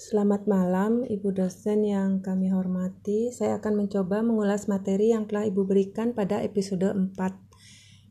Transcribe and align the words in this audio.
Selamat 0.00 0.48
malam, 0.48 1.04
Ibu 1.04 1.28
dosen 1.36 1.84
yang 1.84 2.24
kami 2.24 2.48
hormati. 2.48 3.36
Saya 3.36 3.60
akan 3.60 3.84
mencoba 3.84 4.24
mengulas 4.24 4.64
materi 4.64 5.12
yang 5.12 5.28
telah 5.28 5.44
Ibu 5.44 5.68
berikan 5.68 6.16
pada 6.16 6.40
episode 6.40 6.88
4 6.88 7.12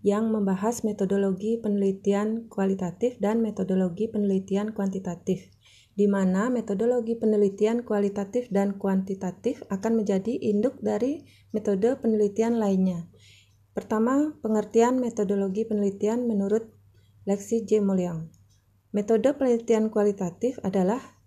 yang 0.06 0.30
membahas 0.30 0.86
metodologi 0.86 1.58
penelitian 1.58 2.46
kualitatif 2.46 3.18
dan 3.18 3.42
metodologi 3.42 4.06
penelitian 4.06 4.70
kuantitatif, 4.70 5.50
di 5.98 6.06
mana 6.06 6.54
metodologi 6.54 7.18
penelitian 7.18 7.82
kualitatif 7.82 8.54
dan 8.54 8.78
kuantitatif 8.78 9.66
akan 9.74 10.06
menjadi 10.06 10.38
induk 10.46 10.78
dari 10.86 11.26
metode 11.58 11.98
penelitian 11.98 12.62
lainnya. 12.62 13.10
Pertama, 13.74 14.38
pengertian 14.46 15.02
metodologi 15.02 15.66
penelitian 15.66 16.30
menurut 16.30 16.70
Lexi 17.26 17.66
J. 17.66 17.82
Molyang. 17.82 18.30
Metode 18.94 19.34
penelitian 19.34 19.90
kualitatif 19.90 20.62
adalah 20.62 21.18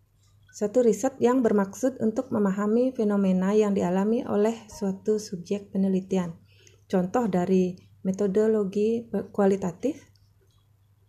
satu 0.53 0.85
riset 0.85 1.17
yang 1.17 1.41
bermaksud 1.41 1.97
untuk 2.05 2.29
memahami 2.29 2.93
fenomena 2.93 3.57
yang 3.57 3.73
dialami 3.73 4.21
oleh 4.29 4.69
suatu 4.69 5.17
subjek 5.17 5.73
penelitian. 5.73 6.37
Contoh 6.85 7.25
dari 7.25 7.73
metodologi 8.05 9.09
kualitatif 9.33 9.97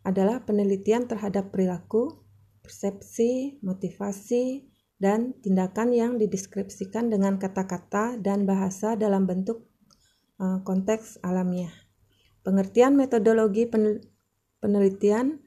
adalah 0.07 0.47
penelitian 0.47 1.11
terhadap 1.11 1.51
perilaku, 1.51 2.23
persepsi, 2.63 3.59
motivasi, 3.59 4.63
dan 4.95 5.35
tindakan 5.43 5.91
yang 5.91 6.15
dideskripsikan 6.15 7.11
dengan 7.11 7.35
kata-kata 7.35 8.15
dan 8.23 8.47
bahasa 8.47 8.95
dalam 8.95 9.27
bentuk 9.27 9.67
uh, 10.39 10.63
konteks 10.63 11.19
alamiah. 11.19 11.75
Pengertian 12.47 12.95
metodologi 12.95 13.67
penelitian 14.63 15.42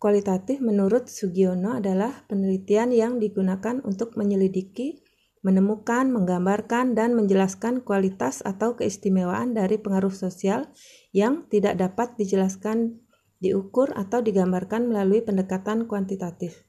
Kualitatif 0.00 0.64
menurut 0.64 1.12
Sugiono 1.12 1.76
adalah 1.76 2.24
penelitian 2.24 2.88
yang 2.88 3.20
digunakan 3.20 3.84
untuk 3.84 4.16
menyelidiki, 4.16 5.04
menemukan, 5.44 6.08
menggambarkan, 6.08 6.96
dan 6.96 7.12
menjelaskan 7.12 7.84
kualitas 7.84 8.40
atau 8.40 8.80
keistimewaan 8.80 9.52
dari 9.52 9.76
pengaruh 9.76 10.08
sosial 10.08 10.72
yang 11.12 11.44
tidak 11.52 11.76
dapat 11.76 12.16
dijelaskan, 12.16 12.96
diukur, 13.44 13.92
atau 13.92 14.24
digambarkan 14.24 14.88
melalui 14.88 15.20
pendekatan 15.20 15.84
kuantitatif. 15.84 16.64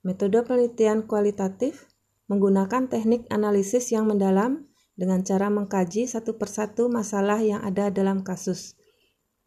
Metode 0.00 0.40
penelitian 0.40 1.04
kualitatif 1.04 1.92
menggunakan 2.32 2.88
teknik 2.88 3.28
analisis 3.28 3.92
yang 3.92 4.08
mendalam 4.08 4.64
dengan 4.96 5.20
cara 5.20 5.52
mengkaji 5.52 6.08
satu 6.08 6.40
persatu 6.40 6.88
masalah 6.88 7.36
yang 7.44 7.60
ada 7.60 7.92
dalam 7.92 8.24
kasus 8.24 8.80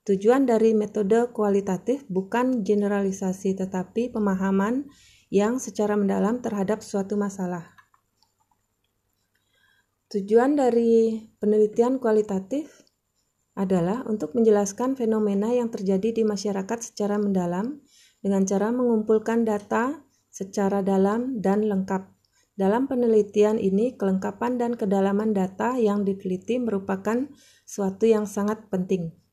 Tujuan 0.05 0.45
dari 0.45 0.77
metode 0.77 1.33
kualitatif 1.33 2.05
bukan 2.05 2.61
generalisasi 2.61 3.57
tetapi 3.57 4.13
pemahaman 4.13 4.85
yang 5.33 5.57
secara 5.57 5.97
mendalam 5.97 6.45
terhadap 6.45 6.85
suatu 6.85 7.17
masalah. 7.17 7.73
Tujuan 10.13 10.53
dari 10.53 11.25
penelitian 11.41 11.97
kualitatif 11.97 12.85
adalah 13.57 14.05
untuk 14.05 14.37
menjelaskan 14.37 14.93
fenomena 14.93 15.49
yang 15.49 15.73
terjadi 15.73 16.21
di 16.21 16.21
masyarakat 16.21 16.85
secara 16.85 17.17
mendalam 17.17 17.81
dengan 18.21 18.45
cara 18.45 18.69
mengumpulkan 18.69 19.41
data 19.41 20.05
secara 20.29 20.85
dalam 20.85 21.41
dan 21.41 21.65
lengkap. 21.65 22.13
Dalam 22.53 22.85
penelitian 22.85 23.57
ini, 23.57 23.97
kelengkapan 23.97 24.61
dan 24.61 24.77
kedalaman 24.77 25.33
data 25.33 25.81
yang 25.81 26.05
diteliti 26.05 26.61
merupakan 26.61 27.25
suatu 27.65 28.05
yang 28.05 28.29
sangat 28.29 28.69
penting. 28.69 29.24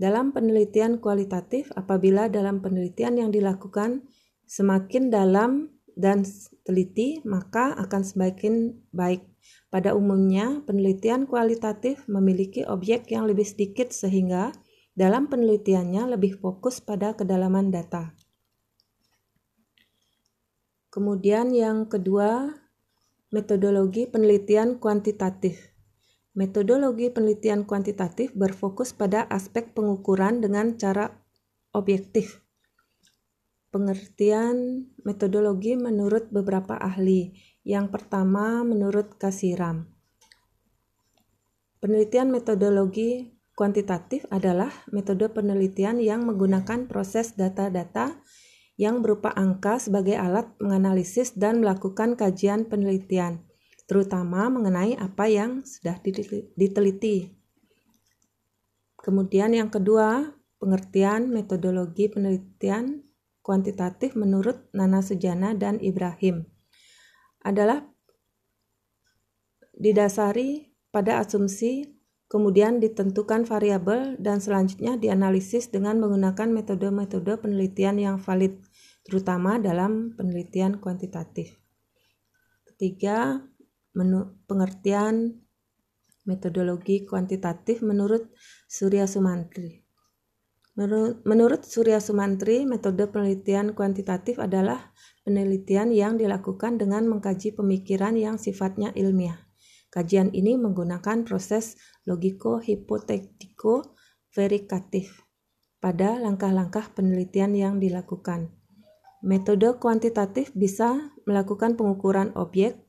Dalam 0.00 0.32
penelitian 0.32 0.96
kualitatif, 0.96 1.68
apabila 1.76 2.32
dalam 2.32 2.64
penelitian 2.64 3.20
yang 3.20 3.28
dilakukan 3.28 4.08
semakin 4.48 5.12
dalam 5.12 5.76
dan 5.92 6.24
teliti, 6.64 7.20
maka 7.28 7.76
akan 7.76 8.00
semakin 8.00 8.80
baik. 8.96 9.28
Pada 9.68 9.92
umumnya, 9.92 10.64
penelitian 10.64 11.28
kualitatif 11.28 12.08
memiliki 12.08 12.64
objek 12.64 13.12
yang 13.12 13.28
lebih 13.28 13.44
sedikit 13.44 13.92
sehingga 13.92 14.56
dalam 14.96 15.28
penelitiannya 15.28 16.16
lebih 16.16 16.40
fokus 16.40 16.80
pada 16.80 17.12
kedalaman 17.12 17.68
data. 17.68 18.16
Kemudian 20.88 21.52
yang 21.52 21.86
kedua, 21.86 22.50
metodologi 23.30 24.10
penelitian 24.10 24.82
kuantitatif. 24.82 25.69
Metodologi 26.30 27.10
penelitian 27.10 27.66
kuantitatif 27.66 28.30
berfokus 28.38 28.94
pada 28.94 29.26
aspek 29.26 29.74
pengukuran 29.74 30.38
dengan 30.38 30.78
cara 30.78 31.10
objektif. 31.74 32.46
Pengertian 33.74 34.86
metodologi 35.02 35.74
menurut 35.74 36.30
beberapa 36.30 36.78
ahli. 36.78 37.34
Yang 37.66 37.90
pertama 37.90 38.62
menurut 38.62 39.18
Kasiram. 39.18 39.90
Penelitian 41.82 42.30
metodologi 42.30 43.34
kuantitatif 43.58 44.22
adalah 44.30 44.70
metode 44.94 45.26
penelitian 45.34 45.98
yang 45.98 46.22
menggunakan 46.30 46.86
proses 46.86 47.34
data-data 47.34 48.22
yang 48.78 49.02
berupa 49.02 49.34
angka 49.34 49.82
sebagai 49.82 50.14
alat 50.14 50.46
menganalisis 50.62 51.34
dan 51.34 51.58
melakukan 51.58 52.14
kajian 52.14 52.70
penelitian 52.70 53.49
terutama 53.90 54.46
mengenai 54.46 54.94
apa 54.94 55.26
yang 55.26 55.66
sudah 55.66 55.98
diteliti. 56.54 57.34
Kemudian 58.94 59.50
yang 59.50 59.66
kedua, 59.66 60.30
pengertian 60.62 61.26
metodologi 61.26 62.06
penelitian 62.06 63.02
kuantitatif 63.42 64.14
menurut 64.14 64.70
Nana 64.70 65.02
Sujana 65.02 65.58
dan 65.58 65.82
Ibrahim 65.82 66.46
adalah 67.42 67.82
didasari 69.74 70.70
pada 70.94 71.18
asumsi, 71.18 71.90
kemudian 72.30 72.78
ditentukan 72.78 73.42
variabel 73.42 74.14
dan 74.22 74.38
selanjutnya 74.38 75.02
dianalisis 75.02 75.66
dengan 75.74 75.98
menggunakan 75.98 76.46
metode-metode 76.46 77.42
penelitian 77.42 77.98
yang 77.98 78.16
valid, 78.22 78.54
terutama 79.02 79.58
dalam 79.58 80.14
penelitian 80.14 80.78
kuantitatif. 80.78 81.58
Ketiga, 82.70 83.50
menu, 83.96 84.38
pengertian 84.46 85.40
metodologi 86.28 87.08
kuantitatif 87.08 87.82
menurut 87.82 88.30
Surya 88.70 89.08
Sumantri. 89.10 89.82
Menurut, 90.80 91.66
Surya 91.68 92.00
Sumantri, 92.00 92.64
metode 92.64 93.04
penelitian 93.10 93.76
kuantitatif 93.76 94.40
adalah 94.40 94.94
penelitian 95.28 95.92
yang 95.92 96.16
dilakukan 96.16 96.80
dengan 96.80 97.04
mengkaji 97.04 97.52
pemikiran 97.52 98.16
yang 98.16 98.40
sifatnya 98.40 98.88
ilmiah. 98.96 99.36
Kajian 99.90 100.32
ini 100.32 100.56
menggunakan 100.56 101.26
proses 101.26 101.76
logiko-hipotetiko 102.06 103.92
verikatif 104.32 105.26
pada 105.82 106.16
langkah-langkah 106.16 106.94
penelitian 106.94 107.52
yang 107.58 107.74
dilakukan. 107.82 108.54
Metode 109.20 109.76
kuantitatif 109.82 110.54
bisa 110.56 111.12
melakukan 111.28 111.76
pengukuran 111.76 112.32
objek, 112.38 112.80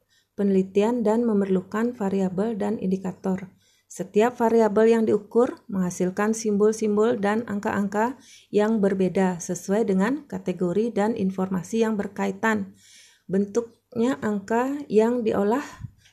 penelitian 0.42 1.06
dan 1.06 1.22
memerlukan 1.22 1.94
variabel 1.94 2.58
dan 2.58 2.82
indikator. 2.82 3.54
Setiap 3.86 4.42
variabel 4.42 4.90
yang 4.90 5.04
diukur 5.06 5.62
menghasilkan 5.70 6.34
simbol-simbol 6.34 7.22
dan 7.22 7.46
angka-angka 7.46 8.18
yang 8.50 8.82
berbeda 8.82 9.38
sesuai 9.38 9.86
dengan 9.86 10.26
kategori 10.26 10.90
dan 10.98 11.14
informasi 11.14 11.86
yang 11.86 11.94
berkaitan. 11.94 12.74
Bentuknya 13.30 14.18
angka 14.26 14.82
yang 14.90 15.22
diolah 15.22 15.62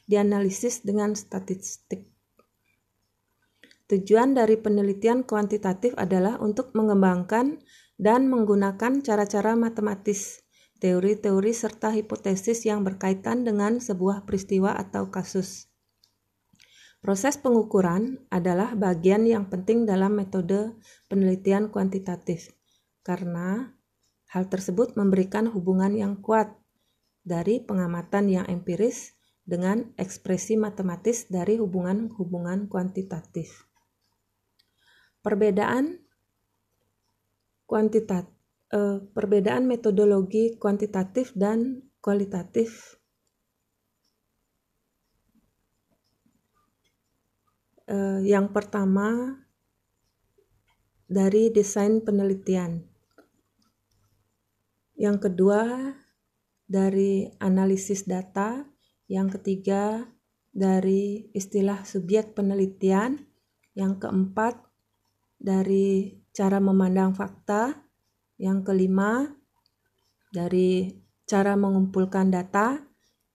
dianalisis 0.04 0.84
dengan 0.84 1.16
statistik. 1.16 2.12
Tujuan 3.88 4.36
dari 4.36 4.60
penelitian 4.60 5.24
kuantitatif 5.24 5.96
adalah 5.96 6.36
untuk 6.44 6.76
mengembangkan 6.76 7.64
dan 7.96 8.28
menggunakan 8.28 9.00
cara-cara 9.00 9.56
matematis 9.56 10.44
teori-teori 10.78 11.50
serta 11.50 11.90
hipotesis 11.90 12.62
yang 12.62 12.86
berkaitan 12.86 13.42
dengan 13.42 13.82
sebuah 13.82 14.22
peristiwa 14.22 14.74
atau 14.78 15.10
kasus. 15.10 15.66
Proses 16.98 17.38
pengukuran 17.38 18.18
adalah 18.30 18.74
bagian 18.74 19.22
yang 19.22 19.46
penting 19.46 19.86
dalam 19.86 20.18
metode 20.18 20.74
penelitian 21.06 21.70
kuantitatif, 21.70 22.50
karena 23.06 23.74
hal 24.34 24.50
tersebut 24.50 24.98
memberikan 24.98 25.46
hubungan 25.46 25.94
yang 25.94 26.18
kuat 26.18 26.58
dari 27.22 27.62
pengamatan 27.62 28.26
yang 28.30 28.46
empiris 28.50 29.14
dengan 29.46 29.94
ekspresi 29.94 30.58
matematis 30.58 31.30
dari 31.30 31.56
hubungan-hubungan 31.56 32.66
kuantitatif. 32.66 33.66
Perbedaan 35.22 36.02
kuantitatif 37.64 38.37
uh, 38.72 39.00
perbedaan 39.12 39.64
metodologi 39.64 40.56
kuantitatif 40.56 41.32
dan 41.36 41.84
kualitatif. 42.00 42.96
Uh, 47.88 48.20
yang 48.20 48.52
pertama 48.52 49.40
dari 51.08 51.48
desain 51.48 52.04
penelitian. 52.04 52.84
Yang 54.98 55.30
kedua 55.30 55.94
dari 56.68 57.32
analisis 57.40 58.04
data, 58.04 58.68
yang 59.08 59.32
ketiga 59.32 60.04
dari 60.52 61.32
istilah 61.32 61.88
subjek 61.88 62.36
penelitian, 62.36 63.24
yang 63.72 63.96
keempat 63.96 64.60
dari 65.40 66.20
cara 66.36 66.60
memandang 66.60 67.16
fakta, 67.16 67.87
yang 68.38 68.62
kelima 68.62 69.34
dari 70.30 70.94
cara 71.28 71.58
mengumpulkan 71.58 72.30
data, 72.32 72.80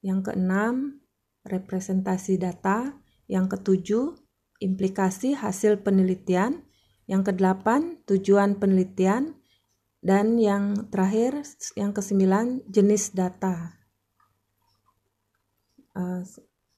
yang 0.02 0.24
keenam 0.24 1.04
representasi 1.44 2.40
data, 2.40 2.96
yang 3.28 3.52
ketujuh 3.52 4.16
implikasi 4.64 5.36
hasil 5.36 5.84
penelitian, 5.84 6.64
yang 7.06 7.22
kedelapan 7.22 8.00
tujuan 8.08 8.56
penelitian, 8.58 9.36
dan 10.04 10.40
yang 10.40 10.92
terakhir 10.92 11.44
yang 11.76 11.92
kesembilan 11.96 12.64
jenis 12.68 13.16
data. 13.16 13.80
Uh, 15.94 16.26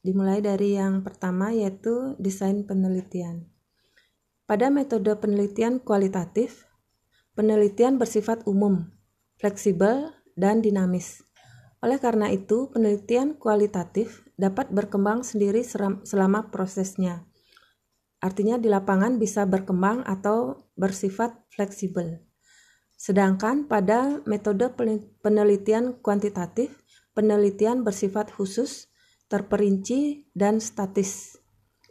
dimulai 0.05 0.43
dari 0.43 0.77
yang 0.77 1.01
pertama 1.01 1.49
yaitu 1.49 2.13
desain 2.21 2.61
penelitian. 2.67 3.49
Pada 4.45 4.69
metode 4.69 5.09
penelitian 5.17 5.81
kualitatif, 5.81 6.69
penelitian 7.35 7.99
bersifat 7.99 8.47
umum, 8.47 8.89
fleksibel, 9.37 10.15
dan 10.39 10.63
dinamis. 10.63 11.23
Oleh 11.83 12.01
karena 12.01 12.31
itu, 12.33 12.71
penelitian 12.73 13.37
kualitatif 13.37 14.25
dapat 14.39 14.71
berkembang 14.73 15.21
sendiri 15.21 15.61
selama 16.01 16.49
prosesnya. 16.49 17.27
Artinya 18.23 18.57
di 18.57 18.71
lapangan 18.71 19.21
bisa 19.21 19.45
berkembang 19.45 20.01
atau 20.07 20.65
bersifat 20.73 21.45
fleksibel. 21.53 22.25
Sedangkan 22.97 23.67
pada 23.69 24.23
metode 24.25 24.71
penelitian 25.21 25.99
kuantitatif, 26.01 26.73
penelitian 27.13 27.85
bersifat 27.85 28.33
khusus, 28.33 28.89
terperinci, 29.29 30.31
dan 30.33 30.57
statis. 30.63 31.37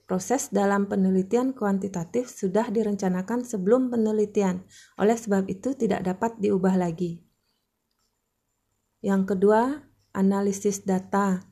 Proses 0.05 0.53
dalam 0.53 0.85
penelitian 0.85 1.57
kuantitatif 1.57 2.29
sudah 2.29 2.69
direncanakan 2.69 3.41
sebelum 3.41 3.89
penelitian, 3.89 4.69
oleh 5.01 5.17
sebab 5.17 5.49
itu 5.49 5.73
tidak 5.73 6.05
dapat 6.05 6.37
diubah 6.37 6.77
lagi. 6.77 7.25
Yang 9.01 9.37
kedua, 9.37 9.81
analisis 10.13 10.85
data. 10.85 11.45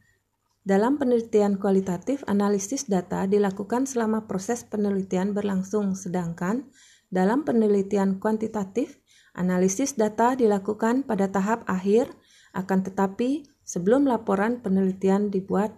Dalam 0.62 1.00
penelitian 1.00 1.58
kualitatif, 1.58 2.22
analisis 2.30 2.86
data 2.86 3.26
dilakukan 3.26 3.88
selama 3.88 4.30
proses 4.30 4.62
penelitian 4.62 5.34
berlangsung, 5.34 5.98
sedangkan 5.98 6.70
dalam 7.10 7.42
penelitian 7.42 8.22
kuantitatif, 8.22 9.02
analisis 9.34 9.98
data 9.98 10.38
dilakukan 10.38 11.02
pada 11.02 11.28
tahap 11.28 11.66
akhir, 11.66 12.08
akan 12.54 12.84
tetapi 12.86 13.42
sebelum 13.66 14.06
laporan 14.06 14.62
penelitian 14.62 15.34
dibuat 15.34 15.74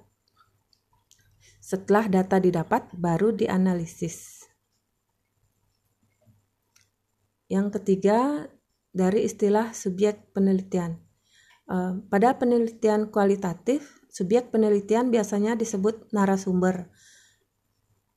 setelah 1.64 2.12
data 2.12 2.36
didapat, 2.36 2.92
baru 2.92 3.32
dianalisis. 3.32 4.44
Yang 7.48 7.80
ketiga, 7.80 8.52
dari 8.92 9.24
istilah 9.24 9.72
subjek 9.72 10.36
penelitian. 10.36 11.00
Eh, 11.64 11.92
pada 12.12 12.36
penelitian 12.36 13.08
kualitatif, 13.08 14.04
subjek 14.12 14.52
penelitian 14.52 15.08
biasanya 15.08 15.56
disebut 15.56 16.12
narasumber. 16.12 16.92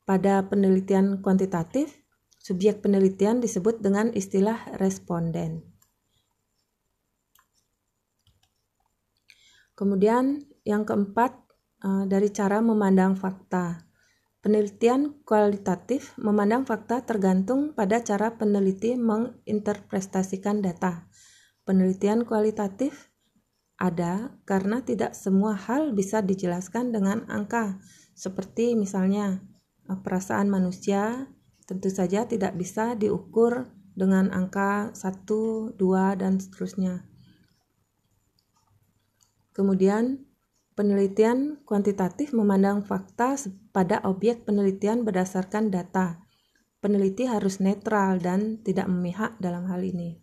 Pada 0.04 0.44
penelitian 0.44 1.24
kuantitatif, 1.24 2.04
subjek 2.44 2.84
penelitian 2.84 3.40
disebut 3.40 3.80
dengan 3.80 4.12
istilah 4.12 4.76
responden. 4.76 5.64
Kemudian 9.72 10.44
yang 10.68 10.84
keempat, 10.84 11.47
Eh, 11.78 12.06
dari 12.10 12.34
cara 12.34 12.58
memandang 12.58 13.14
fakta. 13.14 13.86
Penelitian 14.42 15.22
kualitatif 15.22 16.18
memandang 16.18 16.66
fakta 16.66 17.06
tergantung 17.06 17.78
pada 17.78 18.02
cara 18.02 18.34
peneliti 18.34 18.98
menginterpretasikan 18.98 20.66
data. 20.66 21.06
Penelitian 21.70 22.26
kualitatif 22.26 23.14
ada 23.78 24.34
karena 24.50 24.82
tidak 24.82 25.14
semua 25.14 25.54
hal 25.54 25.94
bisa 25.94 26.26
dijelaskan 26.26 26.90
dengan 26.90 27.30
angka, 27.30 27.78
seperti 28.18 28.74
misalnya 28.74 29.46
eh, 29.86 30.00
perasaan 30.02 30.50
manusia 30.50 31.30
tentu 31.70 31.94
saja 31.94 32.26
tidak 32.26 32.58
bisa 32.58 32.98
diukur 32.98 33.70
dengan 33.94 34.34
angka 34.34 34.98
1, 34.98 35.78
2, 35.78 35.78
dan 36.18 36.42
seterusnya. 36.42 37.06
Kemudian 39.54 40.27
Penelitian 40.78 41.58
kuantitatif 41.66 42.38
memandang 42.38 42.86
fakta 42.86 43.34
pada 43.74 43.98
objek 44.06 44.46
penelitian 44.46 45.02
berdasarkan 45.02 45.74
data. 45.74 46.22
Peneliti 46.78 47.26
harus 47.26 47.58
netral 47.58 48.22
dan 48.22 48.62
tidak 48.62 48.86
memihak 48.86 49.34
dalam 49.42 49.66
hal 49.66 49.82
ini. 49.82 50.22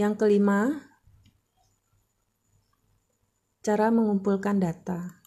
Yang 0.00 0.16
kelima, 0.16 0.80
cara 3.60 3.92
mengumpulkan 3.92 4.64
data. 4.64 5.20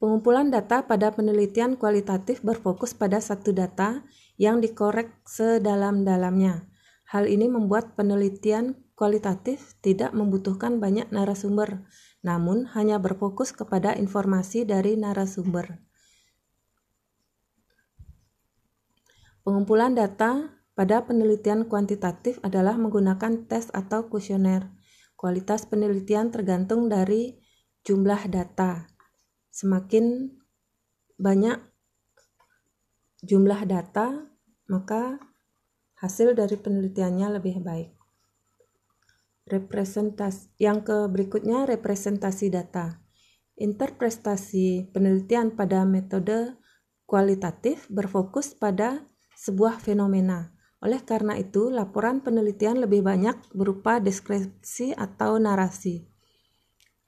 Pengumpulan 0.00 0.48
data 0.48 0.88
pada 0.88 1.12
penelitian 1.12 1.76
kualitatif 1.76 2.40
berfokus 2.40 2.96
pada 2.96 3.20
satu 3.20 3.52
data 3.52 4.00
yang 4.40 4.64
dikorek 4.64 5.12
sedalam-dalamnya 5.28 6.69
Hal 7.10 7.26
ini 7.26 7.50
membuat 7.50 7.98
penelitian 7.98 8.78
kualitatif 8.94 9.74
tidak 9.82 10.14
membutuhkan 10.14 10.78
banyak 10.78 11.10
narasumber, 11.10 11.82
namun 12.22 12.70
hanya 12.70 13.02
berfokus 13.02 13.50
kepada 13.50 13.98
informasi 13.98 14.62
dari 14.62 14.94
narasumber. 14.94 15.82
Pengumpulan 19.42 19.98
data 19.98 20.54
pada 20.78 21.02
penelitian 21.02 21.66
kuantitatif 21.66 22.38
adalah 22.46 22.78
menggunakan 22.78 23.50
tes 23.50 23.74
atau 23.74 24.06
kuesioner. 24.06 24.70
Kualitas 25.18 25.66
penelitian 25.66 26.30
tergantung 26.30 26.86
dari 26.86 27.42
jumlah 27.82 28.30
data. 28.30 28.86
Semakin 29.50 30.30
banyak 31.18 31.58
jumlah 33.26 33.66
data, 33.66 34.30
maka 34.70 35.18
hasil 36.00 36.32
dari 36.32 36.56
penelitiannya 36.56 37.28
lebih 37.36 37.60
baik. 37.60 37.92
Representasi 39.44 40.56
yang 40.56 40.80
ke 40.80 41.06
berikutnya 41.12 41.68
representasi 41.68 42.48
data. 42.48 43.04
Interpretasi 43.60 44.88
penelitian 44.88 45.52
pada 45.52 45.84
metode 45.84 46.56
kualitatif 47.04 47.84
berfokus 47.92 48.56
pada 48.56 49.04
sebuah 49.36 49.82
fenomena. 49.84 50.56
Oleh 50.80 51.04
karena 51.04 51.36
itu, 51.36 51.68
laporan 51.68 52.24
penelitian 52.24 52.80
lebih 52.80 53.04
banyak 53.04 53.36
berupa 53.52 54.00
deskripsi 54.00 54.96
atau 54.96 55.36
narasi. 55.36 56.08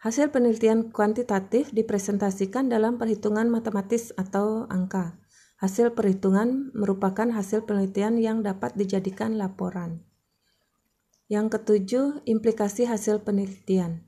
Hasil 0.03 0.35
penelitian 0.35 0.91
kuantitatif 0.91 1.71
dipresentasikan 1.73 2.69
dalam 2.69 2.99
perhitungan 2.99 3.49
matematis 3.49 4.13
atau 4.19 4.69
angka. 4.69 5.22
Hasil 5.63 5.95
perhitungan 5.95 6.75
merupakan 6.75 7.31
hasil 7.31 7.63
penelitian 7.71 8.19
yang 8.19 8.43
dapat 8.43 8.75
dijadikan 8.75 9.39
laporan. 9.39 10.03
Yang 11.31 11.55
ketujuh, 11.55 12.27
implikasi 12.27 12.91
hasil 12.91 13.23
penelitian. 13.23 14.03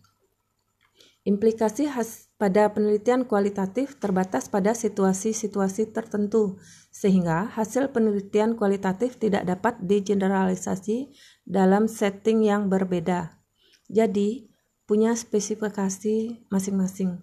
Implikasi 1.23 1.87
has 1.87 2.27
pada 2.43 2.75
penelitian 2.75 3.23
kualitatif 3.23 3.95
terbatas 4.03 4.51
pada 4.51 4.75
situasi-situasi 4.75 5.95
tertentu, 5.95 6.59
sehingga 6.91 7.47
hasil 7.47 7.95
penelitian 7.95 8.59
kualitatif 8.59 9.23
tidak 9.23 9.47
dapat 9.47 9.79
digeneralisasi 9.79 11.15
dalam 11.47 11.87
setting 11.87 12.43
yang 12.43 12.67
berbeda. 12.67 13.39
Jadi, 13.87 14.51
punya 14.91 15.15
spesifikasi 15.15 16.51
masing-masing. 16.51 17.23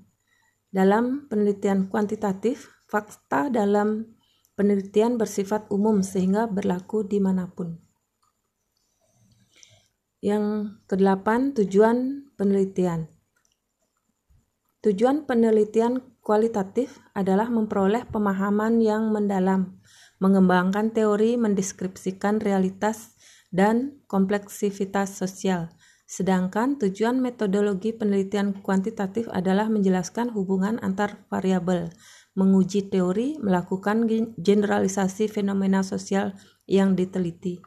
Dalam 0.72 1.28
penelitian 1.28 1.92
kuantitatif, 1.92 2.72
fakta 2.88 3.52
dalam 3.52 4.18
Penelitian 4.56 5.16
bersifat 5.16 5.72
umum 5.72 6.04
sehingga 6.04 6.46
berlaku 6.46 7.08
di 7.08 7.24
mana 7.24 7.48
pun. 7.50 7.80
Yang 10.22 10.78
kedelapan, 10.86 11.56
tujuan 11.58 12.30
penelitian. 12.38 13.10
Tujuan 14.86 15.26
penelitian 15.26 16.02
kualitatif 16.22 17.02
adalah 17.18 17.50
memperoleh 17.50 18.06
pemahaman 18.10 18.82
yang 18.82 19.10
mendalam, 19.10 19.82
mengembangkan 20.22 20.94
teori, 20.94 21.38
mendeskripsikan 21.38 22.38
realitas, 22.38 23.18
dan 23.50 24.02
kompleksivitas 24.06 25.18
sosial. 25.18 25.70
Sedangkan 26.06 26.76
tujuan 26.76 27.24
metodologi 27.24 27.96
penelitian 27.96 28.58
kuantitatif 28.60 29.32
adalah 29.32 29.72
menjelaskan 29.72 30.30
hubungan 30.36 30.76
antar 30.84 31.24
variabel, 31.32 31.90
menguji 32.36 32.88
teori, 32.88 33.36
melakukan 33.44 34.08
generalisasi 34.40 35.28
fenomena 35.28 35.84
sosial 35.84 36.36
yang 36.64 36.96
diteliti. 36.96 37.60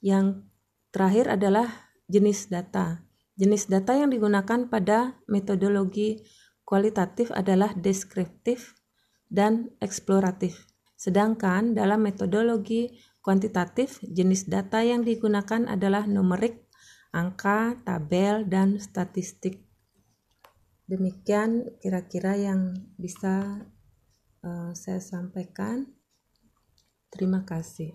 Yang 0.00 0.48
terakhir 0.90 1.36
adalah 1.36 1.68
jenis 2.08 2.48
data. 2.48 3.04
Jenis 3.36 3.68
data 3.68 3.96
yang 3.96 4.08
digunakan 4.12 4.68
pada 4.68 5.20
metodologi 5.28 6.24
kualitatif 6.64 7.32
adalah 7.32 7.72
deskriptif 7.76 8.76
dan 9.30 9.70
eksploratif. 9.78 10.66
Sedangkan 10.98 11.72
dalam 11.72 12.04
metodologi 12.04 13.00
kuantitatif, 13.24 14.00
jenis 14.04 14.50
data 14.50 14.84
yang 14.84 15.06
digunakan 15.06 15.64
adalah 15.68 16.04
numerik, 16.04 16.68
angka, 17.12 17.80
tabel, 17.86 18.44
dan 18.44 18.76
statistik. 18.76 19.69
Demikian 20.90 21.78
kira-kira 21.78 22.34
yang 22.34 22.74
bisa 22.98 23.62
uh, 24.42 24.74
saya 24.74 24.98
sampaikan. 24.98 25.86
Terima 27.14 27.46
kasih. 27.46 27.94